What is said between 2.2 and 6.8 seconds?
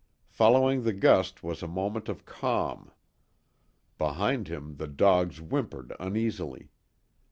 calm. Behind him the dogs whimpered uneasily.